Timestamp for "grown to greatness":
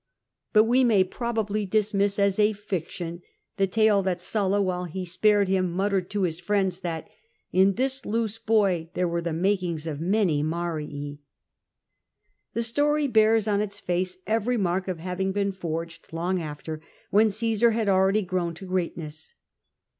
18.23-19.35